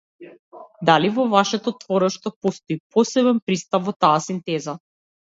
[0.89, 4.75] Дали во вашето творештво постои посебен пристап во таа синтеза?